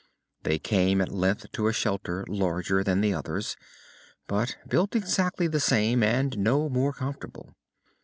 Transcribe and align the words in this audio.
They 0.41 0.57
came 0.57 0.99
at 0.99 1.11
length 1.13 1.51
to 1.51 1.67
a 1.67 1.73
shelter 1.73 2.25
larger 2.27 2.83
than 2.83 3.01
the 3.01 3.13
others, 3.13 3.55
but 4.25 4.57
built 4.67 4.95
exactly 4.95 5.45
the 5.45 5.59
same 5.59 6.01
and 6.01 6.39
no 6.39 6.69
more 6.69 6.91
comfortable. 6.91 7.53